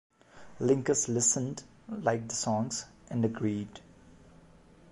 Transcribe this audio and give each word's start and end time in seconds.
Linkous 0.59 1.07
listened, 1.09 1.61
liked 1.87 2.29
the 2.29 2.33
songs, 2.35 2.85
and 3.11 3.23
agreed. 3.23 3.81